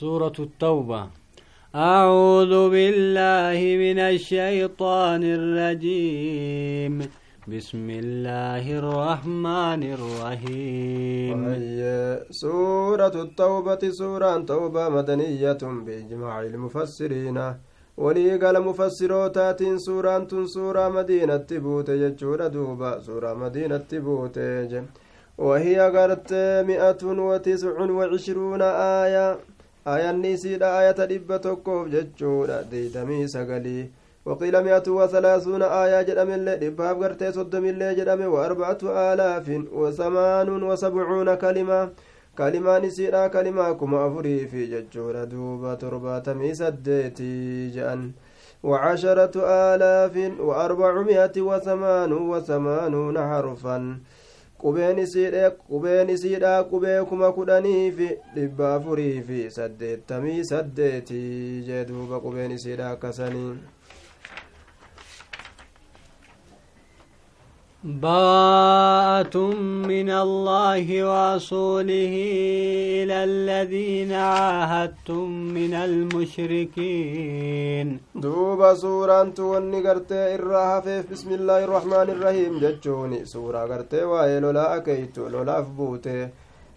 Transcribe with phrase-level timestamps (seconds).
[0.00, 1.00] سورة التوبة.
[1.74, 6.94] أعوذ بالله من الشيطان الرجيم.
[7.52, 11.38] بسم الله الرحمن الرحيم.
[12.30, 17.38] سورة التوبة سورة توبة مدنية بإجماع المفسرين.
[17.98, 24.82] walii gala mufassirootaatiin suuraan tun suuraa madiinatti buute jechuudha duuba suuraa madiinatti buute je
[25.40, 26.32] وهي قرت
[26.68, 28.62] مئة وتسع وعشرون
[29.02, 29.38] آية.
[29.86, 33.88] آية نسيد آية دب تكوف جتشورا ديتمي سقلي
[34.24, 38.78] وقيل مئة وثلاثون آية جدم اللي دباب قرت صدم اللي جدم وأربعة
[39.12, 41.88] آلاف وثمان وسبعون كلمة
[42.36, 45.26] kalimaan isiidha kalimaa kuma afurii fi jechuudha.
[45.26, 48.12] Duuba torbaatamii saddeetii jedhan
[48.62, 49.34] وعشرة
[49.74, 53.98] آلاف وأربعمائة وثمان وثمانون حرفا
[54.62, 62.20] qubeen isiidha qubeen isiidha qubee kuma kudhanii fi dhibba afurii fi saddeettamii saddeetii jee duuba
[62.24, 63.52] qubeen isiidha akkasanii
[69.20, 72.14] من الله ورسوله
[73.02, 78.00] إلى الذين عاهدتم من المشركين.
[78.14, 82.60] duuba سورة tuni gartee إراها في بسم الله الرحمن الرحيم.
[82.60, 86.28] jechuuni سورة gartee waa'ee لولا أكيتو لولا فبوتي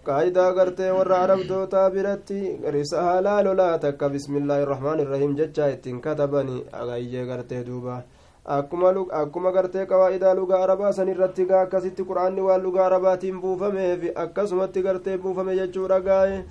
[0.08, 5.36] قاعدة قرتي ورا عربتوتا برتي رسالة لولا تكا بسم الله الرحمن الرحيم.
[5.36, 6.64] جتشا إتن كتبني.
[6.76, 8.02] أغاية قرتي دوبا.
[8.46, 14.82] Akkuma gartee qawaa'idaa lugaa arabaa san irratti gaa akkasitti quraanni waan lugaa arabaatiin buufameef akkasumatti
[14.84, 16.44] gartee buufame jechuudha gaaye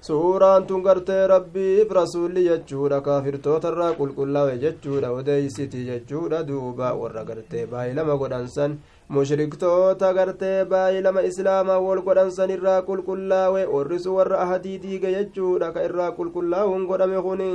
[0.00, 8.16] suuraan tun gartee rabbiif rasuulli jechuudha kaafirtootarraa qulqullaa'e jechuudha odeeysiti jechuudha duuba warra gartee baay'ilama
[8.22, 8.78] godhansan
[9.16, 16.10] mushriktoota gartee baay'ilama islaamaa wol godhansan irraa qulqullaa'e warrisu warra ahadii diige jechuudha ka irraa
[16.20, 17.52] qulqullaa'uun godhame kuni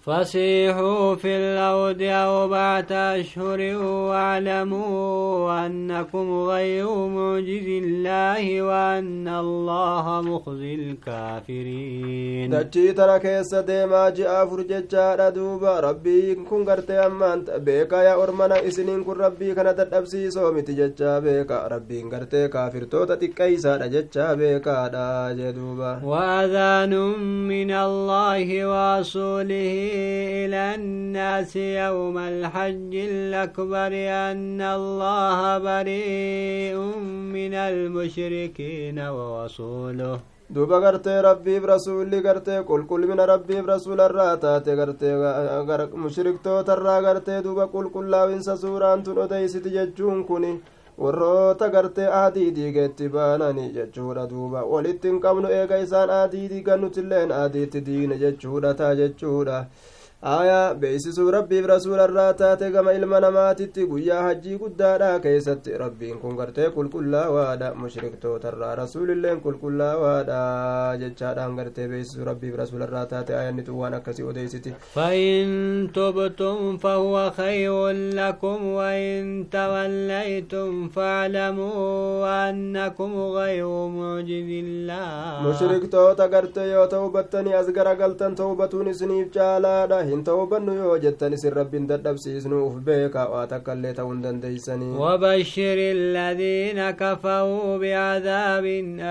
[0.00, 12.50] فسيحوا في الأرض أربعة أشهر واعلموا أنكم غير معجز الله وأن الله مخزي الكافرين.
[12.50, 19.04] دجي ترى كيس ديما جاء فرججا دوبا ربي كن غرتي أمان بيكا يا أرمنا إسنين
[19.04, 25.32] كن ربي كان تدبسي سومتي ججا بيكا ربي غرتي كافر توتا تكيسا ججا بيكا دا
[25.38, 26.94] جدوبا وأذان
[27.48, 29.87] من الله ورسوله
[30.44, 33.92] إلى الناس يوم الحج الأكبر
[34.30, 36.76] أن الله بريء
[37.36, 40.18] من المشركين ورسوله
[40.54, 45.12] duuba gartee rabbiif rasuulli gartee qulqullina rabbiif rasuula irraa taate gartee
[46.04, 50.44] mushriktoota irraa gartee duuba qulqullaawinsa suuraan tun odeysiti jechuun kun
[51.02, 57.32] warroota gartee aadii diigeetti baanani jechuudha duuba walitti hin qabnu eega isaan aadii diigan nutilleen
[57.40, 59.60] aadiitti diigne jechuudha taa jechuudha
[60.22, 66.34] aayaa beeksisuu rabbiif rasuula irraa taate gama ilma namaatitti guyyaa hajjii guddaadha keessatti rabbiin kun
[66.40, 70.40] gartee qulqullaawaadha mushriktoota rasuulilleen qulqullaawaadha
[71.02, 74.74] jechaadhaan gartee beeksisuu rabbiif rasuula irraa taate aayannitu waan akkasii odeysiti
[75.94, 77.88] تبتم فهو خير
[78.20, 88.34] لكم وإن توليتم فاعلموا أنكم غير معجز الله mushriktoota gartee yoo ta'u battanii as garagaltan
[88.34, 93.72] ta'ubatuun isiniif caalaadha hin ta'u bannu yoo jettan isin rabbiin dadhabsiisnu uf beeka waa takka
[93.78, 98.64] illee ta'uu dandeeysanii وبشر الذين كفروا بعذاب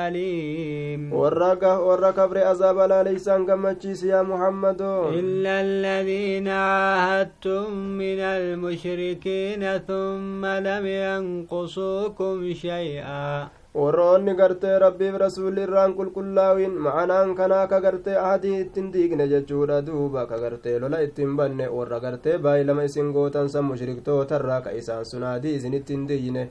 [0.08, 10.86] أليم warra kabre azaaba laaleysaan gammachiisi yaa muhammadoo إلا الذين عاهدتم من المشركين ثم لم
[10.86, 13.48] ينقصوكم شيئا
[13.80, 20.26] warroonni gartee rabbiif rasuulli irraan qulqullaawin ma'anaan kanaa ka gartee ahadii ittin diigne jechuudha duuba
[20.32, 25.24] ka gartee lola ittiin banne warra gartee baay'ilama isin gootan san mushriktoota ka isaan sun
[25.36, 26.44] adii isin ittiin diine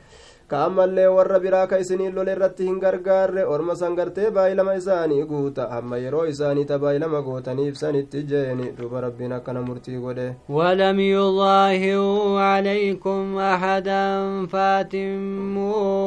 [0.50, 5.24] ka ammallee warra biraa ka isiniin lole irratti hin gargaarre orma san gartee baay'ilama isaanii
[5.30, 11.00] guuta amma yeroo isaanii ta baay'ilama gootaniif sanitti jeeni duuba rabbiin akkana murtii godhe ولم
[11.00, 14.04] يظاهروا عليكم أحدا
[14.52, 16.05] فاتموا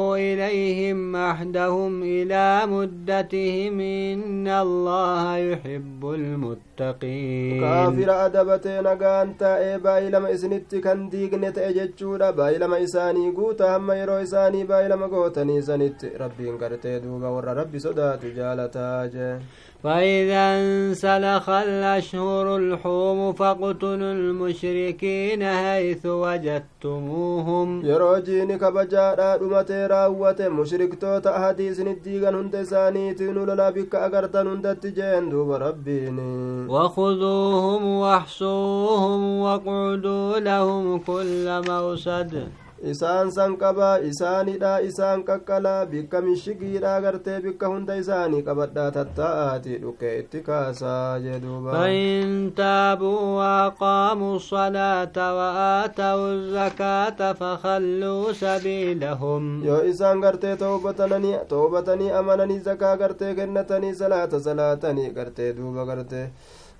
[1.16, 7.60] عهدهم إلى مدتهم إن الله يحب المتقين.
[7.60, 13.76] كافر أدبتي نغانتا إبا إلى ما إسنتي كان ديقنة إجتشورا با إلى ما إساني قوتا
[13.76, 19.40] هم يرو إساني با إلى ما قوتا نيسانت ربي انقرتي دوبا ور ربي صدات جالتاجه
[19.84, 27.68] فإذا انسلخ الأشهر الحوم فاقتلوا المشركين حيث وجدتموهم.
[27.86, 35.50] يروجين كبجادا دمتي راوته مشركتوتا أحاديث نديغن هند سانيتين لولا بك أغرتن هندت جين دوب
[35.50, 36.68] ربيني.
[36.68, 42.48] وخذوهم واحصوهم واقعدوا لهم كل موسد.
[42.92, 50.08] Isaan san qabaa isaanidha isaan qaqqalaa bikka mishigiidha gartee bikka hunda isaanii qabadhaa tatta'aati dhuke
[50.20, 61.36] itti kaasaa jeduuba فإن تابوا وأقاموا الصلاة وآتوا الزكاة فخلوا سبيلهم yoo isaan gartee toobatanii
[61.48, 66.26] toobatanii amananii zakaa gartee kennatanii salaata salaatanii gartee duuba gartee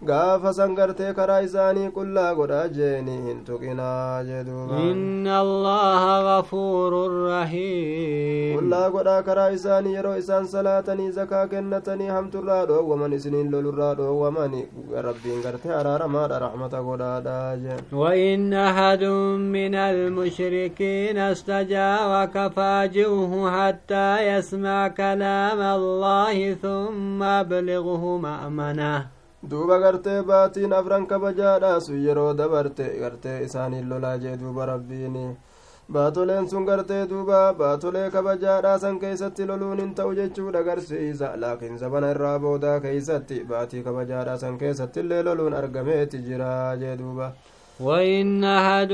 [0.09, 8.55] gaafa san gartee karaa isaanii qullaa godhaa jeeni hin tuqinaa jeduuba inna allaha gafuurun rahiim
[8.61, 14.57] qullaa godhaa karaa isaanii yeroo isaan salaatanii zakaa kennatanii hamturraa dhoowwaman isiniin lolurraa dhoowwaman
[15.09, 17.37] rabbiin gartee araaramaadha raxmata godhaadha
[17.67, 19.05] jeen وإن أحد
[19.57, 31.07] من المشركين استجارك فاجره حتى يسمع كلام الله ثم أبلغه مأمنه duuba gartee baatiin afran
[31.07, 35.17] kabajaadha sun yeroo dabarte gartee isaaniin lolaa jee duuba rabbiin
[35.93, 42.11] baatoleen sun gartee duuba baatolee kabajaadhaa san keeysatti loluun hin ta'u jechuudha agarsiisa laakiin zabana
[42.17, 46.53] irraa boodaa keeysatti baatii kabajaadhaa san keessatti illee loluun argameeti jira
[46.85, 47.33] jee duuba
[47.81, 48.93] وإن أحد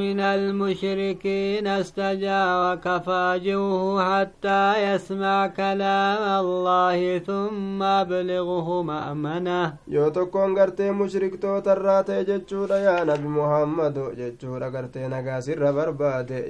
[0.00, 4.62] من المشركين استجارك فاجره حتى
[4.94, 13.28] يسمع كلام الله ثم أبلغه مأمنه yoo tokkoon gartee mushriktoota irraa ta'e jechuudha yaa nabi
[13.38, 16.40] muhammadu jechuudha gartee nagaasirra barbaade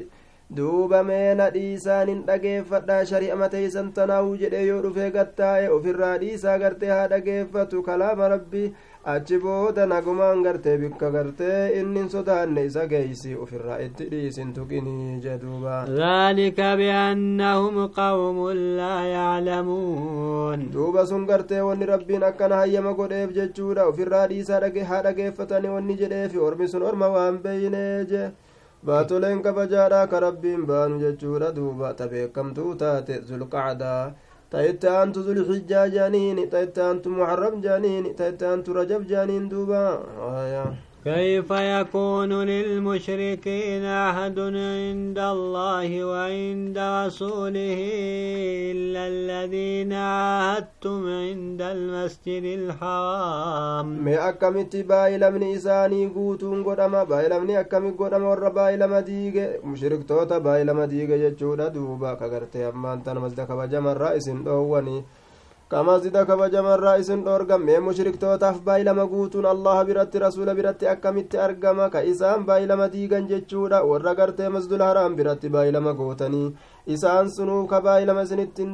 [0.56, 6.90] duuba meena dhiisaan hin dhageeffadhaa shari'ama teeysan tanaa'uu jedhe yoo dhufee gattaa'e ofirraa dhiisaa gartee
[6.96, 8.68] haa dhageeffatu kalaama rabbii
[9.12, 15.76] achi booda nagumaan gartee bikka gartee inni sodaanne isa geeysi ofirraa itti dhiisin tuqinii jeduuba
[15.88, 18.38] ذلك بأنهم قوم
[18.80, 24.60] لا يعلمون duuba sun gartee wanni rabbiin akkana hayyama godheef jechuudha ofirraa dhiisaa
[24.90, 28.24] haa dhageeffatanii wanni jedheefi ormi sun orma waan beeynee je
[28.86, 34.12] baatoleen kabajaadha ka rabbiin baanu jechuudha duuba ta beekamtuu taate zulqacdaa
[34.50, 38.42] تايت أنت ذو الحجة ji'aanin taate محرم ji'aanin taate
[41.06, 47.78] duuba كيف يكون للمشركين عهد عند الله وعند رسوله
[48.72, 58.28] إلا الذين عاهدتم عند المسجد الحرام mee akkamitti baay'ilamni isaanii guutuun godhama baay'ilamni akkami godhama
[58.28, 63.20] warra baay'ilama diige mushriktoota baay'ilama diige jechuudha duuba kagartee ammaan tana
[65.70, 72.02] dhoowwanii kamasida kabajamarraa isin dhoorgammee mushriktootaaf baay'ilama guutuun allaha biratti rasuula biratti akkamitti argama ka
[72.02, 76.54] isaan baay'ilama diigan jechuudha warra gartee masdul haraam biratti baay'ilama gootanii
[76.94, 78.66] isaan sunuu ka baay'ilama isinitti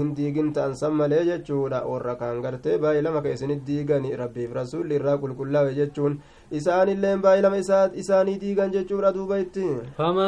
[0.00, 4.94] hin diigin ta'an san malee jechuudha warra kaan gartee baay'ilama ka isinit diigani rabbiif rasuulli
[4.98, 6.18] irraa qulqullaawe jechuun
[6.58, 7.58] isaanilleen baay'ilama
[8.02, 9.66] isaanii diigan jechuudha duuba itti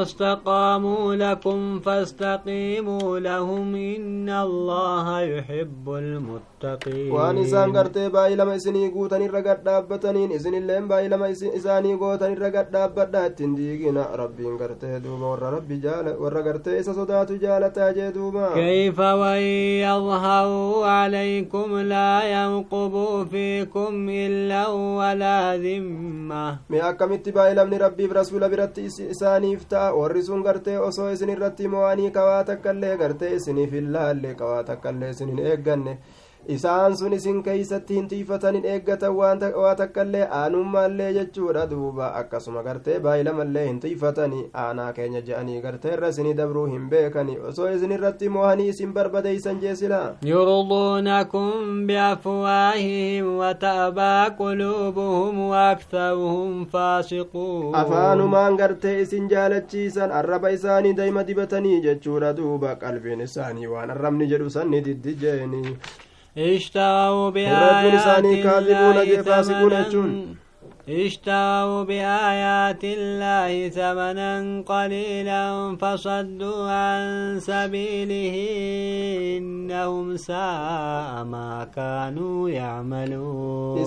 [0.00, 9.40] استقاموا لكم فاستقيموا لهم إن الله يحب المتقين waan isaan gartee baay'ilama isinii guutan irra
[9.48, 11.28] gadhaabbataniin isinilleen baay'ilama
[11.60, 15.80] isaanii gootan irra gadhaabbadha ittiin diigina rabbiin gartee duuba warra rabbi
[16.24, 17.19] warra gartee isa sodaatu
[18.54, 19.42] كيف وإن
[19.86, 26.58] يظهروا عليكم لا ينقبوا فيكم إلا ولا ذمة.
[26.70, 28.80] مأكم اتباع لمن ربي برسول برت
[29.20, 34.86] سانيفتا ورسون قرتي أسو إسن الرتي مواني كواتك اللي قرتي إسن في الله اللي كواتك
[34.86, 35.98] اللي إسن إيقاني
[36.54, 41.66] isaan sun isin keeysatti hin tiifatan hin eeggatan waa takka illee aanummaallee jechuudha.
[41.70, 44.40] Duuba akkasuma gartee baa'ilamallee hin tiifatani.
[44.64, 47.38] Aanaa keenya jedhanii gartee irra isinii dabruu hin beekani.
[47.50, 50.00] Osoo isin irratti moohanii isin barbadeeysan jeesila
[50.32, 57.74] yurduunakum biafwaahihim wata'baa quluubuhum waaktaruhum faasiquun.
[57.84, 62.32] Afaanumaan gartee isin jaalachiisan arraba isaanii dayma dibatanii jechuudha.
[62.36, 65.62] Duuba qalbiin isaanii waan arrabni jedhu sanni diddijeeni.
[66.38, 70.36] اشتروا بآيات الله ثمنا يجون.
[70.88, 78.36] اشتروا بآيات الله ثمنا قليلا فصدوا عن سبيله
[79.36, 83.78] إنهم ساء ما كانوا يعملون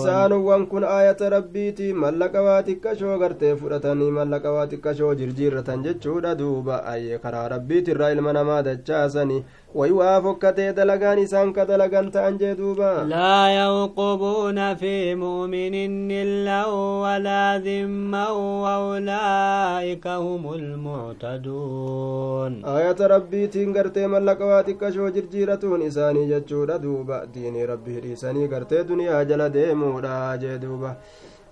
[0.83, 7.47] aayata rabbiiti mallaqa waa xiqqashoo gartee fudhatanii mallaqa waa xiqqashoo jirjiirratan jechuudha duuba ayye karaa
[7.55, 9.43] rabbiitirraa ilma namaa dachaasani
[9.75, 13.03] ويوا فكتي دلغان إسان كدلغان تأنجي دوبا.
[13.03, 15.73] لا يوقبون في مؤمن
[16.11, 16.65] إلا
[17.03, 18.29] ولا ذما
[18.63, 27.25] وأولئك هم المعتدون آية ربي تنغرتي ملقواتك شو جرجيرتون إساني جتشورا دوبا.
[27.33, 30.57] ديني ربي ريساني غرتي دنيا جل ديمورا جي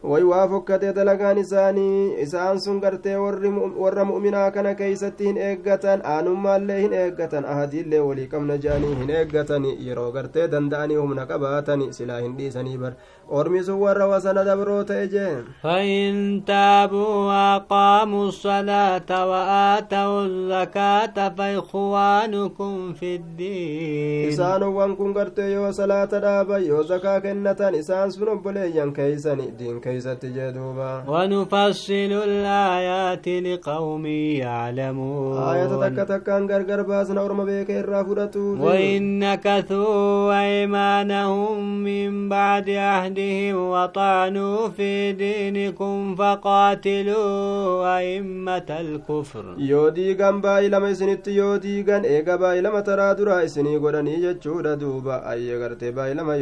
[0.03, 6.01] دوبا way waa fokkate dalagaan isaanii isaan sun gartee warra mu'minaa kana keeysatti hin eeggatan
[6.13, 12.19] aanummaallee hin eeggatan ahadiillee walii qabna je'anii hin eeggatan yeroo gartee danda'anii humna qabaatan silaa
[12.21, 12.93] hin dhiisanii bar
[13.29, 23.15] ormi sun warra wasana dabroo ta'e jee فإن تابوا وأقاموا الصلاة وآتوا الزكاة فإخوانكم في
[23.15, 29.79] الدين إسان وانكم gartee yoo صلاة دابا yoo زكاة kennitan isaan sun obboleeyyan keessan دين
[29.81, 31.03] keeysatti jee duuba.
[31.07, 40.39] ونفصل الآيات لقوم يعلمون آية takka takkaan gargar baasna orma beeku irraa فرطو وإن نكثوا
[40.41, 42.69] أيمانهم من بعد
[43.21, 49.45] عهدهم وطعنوا في دينكم فقاتلوا أئمة الكفر
[49.95, 55.15] diigan baay'ee lama isinitti yoo diigan eega baay'ee lama taraa duraa isinii godhanii jechuudha duuba
[55.33, 56.35] ayyee gartee baay'ee lama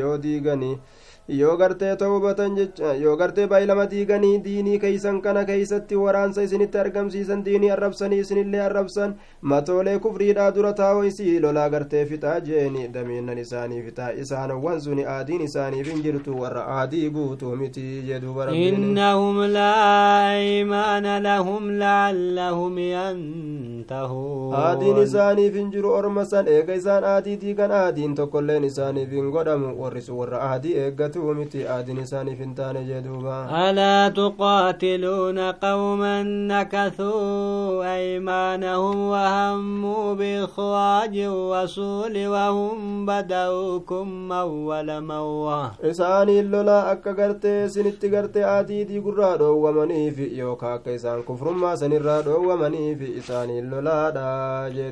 [1.37, 6.77] yoo gartee ta'ubatan jecha yoo gartee baay'ee lama diiganii diinii keeysan kana keeysatti waraansa isinitti
[6.83, 9.13] argamsiisan diinii arrabsanii isinillee arrabsan
[9.51, 15.41] matoolee kufriidhaa dura taa'oo isii lolaa gartee fixaa jeeni damiinnan isaanii fixaa isaanowwan suni aadiin
[15.49, 24.97] isaaniif hin jirtu warra aadii guutuu miti jedhuuba innahum laa aymaana lahum laallahum yantahuun aadiin
[25.03, 30.01] isaaniif hin jiru orma san eega isaan aadii diigan aadiin tokkolleen isaaniif hin godhamu warri
[30.09, 36.27] sun warra aadii eeggatu jechuu miti aadin isaaniif hin taane jee duuba alaa tuqaatiluuna qawman
[36.51, 45.59] nakasuu aymaanahum wahammuu biikhwaaji rasuuli wahum bada'uukum awwala mawwa
[45.91, 53.01] isaaniin lolaa akka gartee isinitti gartee aadiidii gurraa dhoowwamaniif yookaa akka isaan kufrummaa sanirraa dhoowwamaniif
[53.23, 54.91] isaaniin lolaadha jee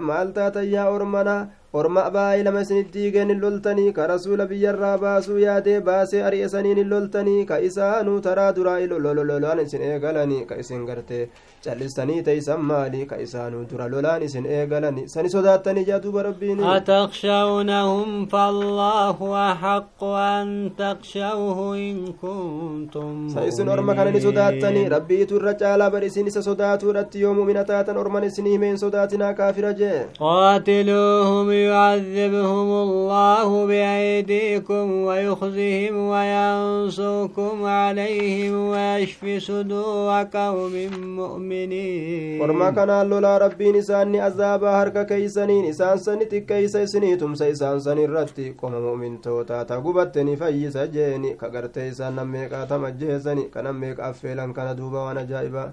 [0.00, 1.48] مالتا يا أرمنا
[1.80, 6.90] orma baay'ee lama isinitti diigeen hin loltanii ka rasuula biyyarraa baasuu yaadee baasee ari'esaniin hin
[6.90, 11.20] loltanii ka isaanuu taraa duraa lolaan isin eegalanii ka isin gartee
[11.66, 18.12] callistanii teeysan maali ka isaanuu dura lolaan isin eegalani sani sodaattanii jaa duuba rabbiin atakshawnahum
[18.34, 20.52] fallaahu axaqqu an
[20.82, 26.42] takshawhu in kuntum sa isin orma kana ni sodaattanii rabbiitu irra caalaa bar isin isa
[26.50, 35.94] sodaatuudhatti yoo mu'mina taatan orman isinii himeen sodaatinaa kaafira jee qaatiluuhum يعذبهم الله بأيديكم ويخزهم
[36.12, 40.74] وينصركم عليهم ويشفي صدور قوم
[41.20, 42.40] مؤمنين.
[42.40, 48.54] ورما كان لولا ربين إساني عذاب هرك كيسنين إسان سنتي كيس سنيتم سيسان سني رتي
[48.58, 55.22] قوم مؤمن توتا تقبتني فيس جيني كغرتي إسان نميك أتمجيسني كنميك أفيلا كان دوبا وأنا
[55.22, 55.72] جائبا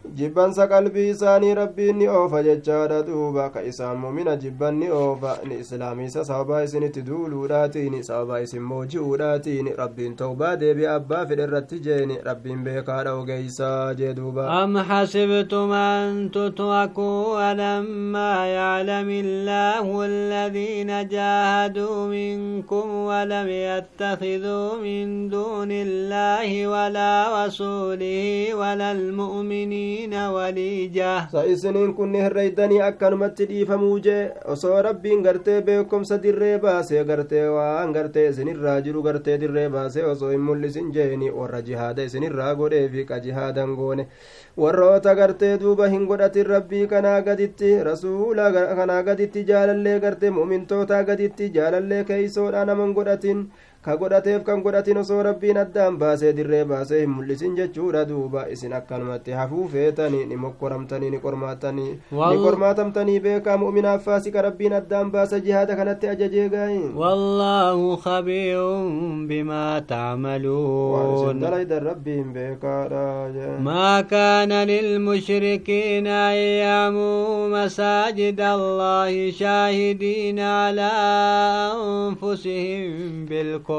[0.17, 6.09] جبان قلبي ساني ربي ني اوفا جچادا دوبا كايسان مؤمن جبان ني اوفا ني اسلامي
[6.09, 11.73] سبا اسن تدولو داتي ني سبا اسن موجو داتي ني ربي توبا دبي ابا فدرت
[11.73, 21.07] جيني ربي بيكا دو غيسا جدوبا ام حسبتم ان تتركوا ولما يعلم الله الله الذين
[21.07, 27.47] جاهدوا منكم ولم يتخذوا من دون الله ولا
[30.01, 37.03] mu'miniina waliija sa isiniin kunni herreeydanii akkanumatti dhiifamuu jee osoo rabbiin gartee beekumsa dirree baasee
[37.03, 42.53] gartee waan gartee isinirraa jiru gartee dirree baasee osoo hin mul'isin jeeni warra jihaada isinirraa
[42.55, 44.07] godheefi qa jihaadan goone.
[44.57, 51.49] Warroota gartee duuba hin godhatin rabbii kanaa gaditti rasuula kanaa gaditti jaalallee gartee mu'mintootaa gaditti
[51.49, 53.51] jaalallee keeysoodha naman godhatin.
[53.81, 58.73] Ka godhateef kan godhatin osoo rabbiin addaan baasee dirree baasee hin mul'isin jechuudha duuba isin
[58.79, 65.39] akkanumatti hafuu feetanii ni mokkoramtanii ni qormaatanii ni qormaatamtanii beekaa mu'minaaf faasika rabbiin addaan baasa
[65.47, 76.37] jihaada kanatti ajajee gaayin wallaahu khabiirun bimaa tacmaluun dalaydan rabbiin beekaadha maa kaana lilmushrikiina an
[76.61, 83.70] yaamuu masaajida allaahi shaahidiina calaa anfusihim الكفر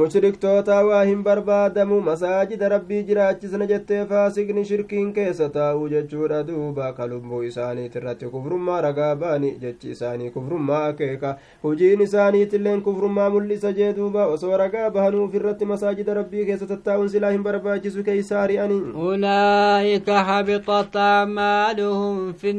[0.00, 7.06] mushriktoota waa hin barbaadamu masaajida rabbii jiraachisna jettee faasiqni shirkiin keessa taa'u jechuudha duuba ka
[7.12, 11.34] lubbuu isaaniit irratti kufrummaa ragaa baani jechi isaanii kufrummaa akeeka
[11.66, 17.30] hujiin isaaniitilleen kufrummaa mul'isa jee duuba osoo ragaa bahanuuf irratti masaajida rabbii keessa tattaa'uun silaa
[17.36, 22.50] hin barbaachisu keeysaa ari'anii أولئك حبطت أعمالهم في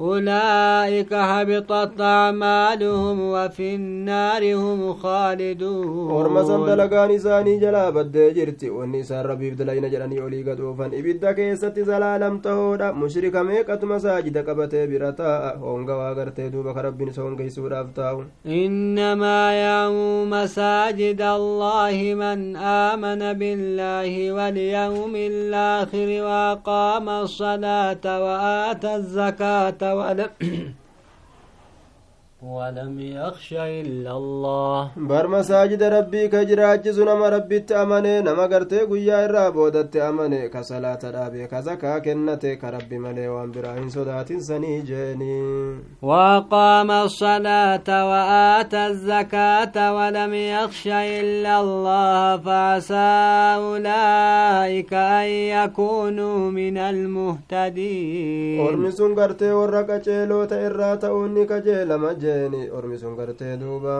[0.00, 6.10] أولئك هبطت أعمالهم وفي النار هم خالدون.
[6.10, 8.70] ورمزا دلقان زاني جلا بدي جرتي.
[8.70, 12.92] والنساء ربي بدلين جلاني أولي قد وفن إبدا زلالم تهودا.
[12.92, 17.86] مشرك ميكة مساجد كبت برتاء هونغا واغر تهدو بخرب بن سونغ يسور
[18.46, 19.38] إنما
[19.68, 30.30] يوم مساجد الله من آمن بالله واليوم الآخر وقام الصلاة وآت الزكاة ولم
[32.42, 34.90] ولم يخش إلا الله.
[34.96, 40.98] بر مساجد ربي كجرا جزو نما ربي تأمني نما قرتي قيا الرابو دت أمني كصلاة
[41.04, 50.86] رابي كزكا كنتي كربي ملي وانبراهن صدات سني جيني وقام الصلاة وآت الزكاة ولم يخش
[50.86, 53.08] إلا الله فعسى
[53.64, 58.60] أولئك أن يكونوا من المهتدين.
[58.60, 63.96] ورمسون قرتي ورقا جيلو تإراتا أوني كجيل مجيل jeeni ormisun gartee duuba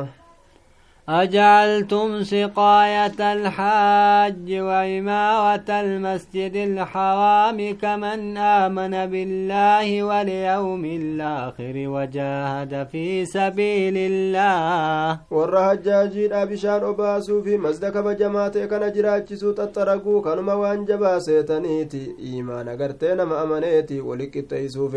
[1.09, 15.21] أجعلتم سقاية الحاج وإماوة المسجد الحرام كمن آمن بالله واليوم الآخر وجاهد في سبيل الله.
[15.31, 22.17] والرهج أجير أبشار أباسو في مزدك فجماعة كان أجراج سوت الترقو كان موان جباسي تنيتي
[22.19, 24.89] إيمان قرتين ما أمنيتي ولك التيسو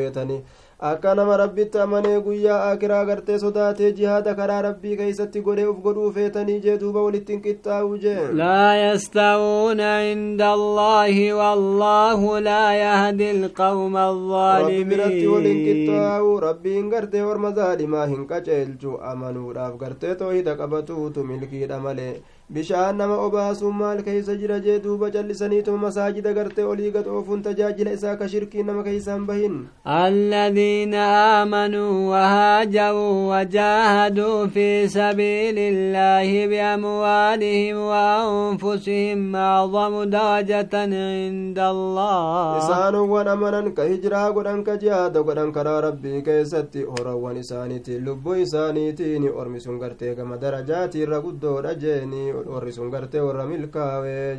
[0.79, 6.11] akka nama rabbitti amanee guyyaa akiraa gartee sodaatee jihaada karaa rabbii keeysatti godhee uf godhuu
[6.17, 13.95] feetanii jee duuba walitti hin qixxaa'u jee لا يستوون عند الله والله لا يهدي القوم
[13.97, 21.79] rabbi biratti waliin qixxaa'u rabbiin gartee orma zaalimaa hin qaceelchu amanuudhaaf gartee toohida qabatuutu milkiidha
[21.79, 22.13] malee
[22.49, 27.91] bishaan nama obaasuun maal keeysa jira jee duuba callisaniituma masaajida gartee olii gad oofuun tajaajila
[27.97, 39.35] isaa ka shirkiin nama keeysaan bahin الذين آمنوا وهاجروا وجاهدوا في سبيل الله بأموالهم وأنفسهم
[39.35, 46.83] أعظم درجة عند الله isaanowwan amanan ka hijiraa godhan ka jihaada godhan karaa rabbii keessatti
[46.83, 53.19] horawwan isaaniitiin lubbuu isaaniitiin ormi sun gartee gama darajaatii irra guddoodha jeeni warri sun gartee
[53.19, 53.45] warra.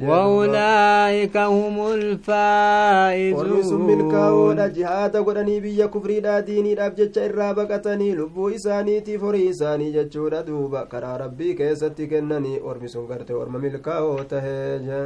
[0.03, 1.79] وأولئك هم
[3.39, 9.93] ormi sun milkaawoodha jihaada godhanii biyya kufriidhaa diiniidhaaf jecha irraa baqatanii lubbuu isaaniitiif horii isaanii
[9.97, 15.03] jechuudha duuba karaa rabbii keessatti kennanii ormi sun gartee orma milkaawoo tahee jee